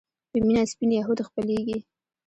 په 0.29 0.37
مينه 0.45 0.63
سپين 0.71 0.91
يهود 0.99 1.19
خپلېږي 1.27 1.77